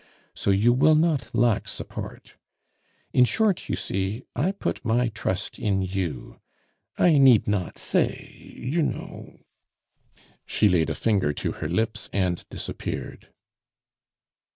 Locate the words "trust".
5.09-5.59